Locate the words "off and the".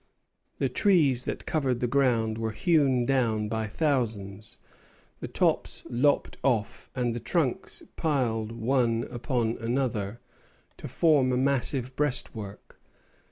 6.43-7.19